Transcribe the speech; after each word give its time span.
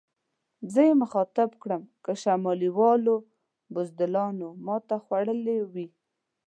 زه 0.71 0.81
یې 0.87 0.93
مخاطب 1.03 1.49
کړم: 1.61 1.83
که 2.05 2.11
شمالي 2.23 2.69
والو 2.77 3.15
بزدلانو 3.73 4.47
ماته 4.65 4.95
خوړلې 5.03 5.57
وي. 5.73 5.87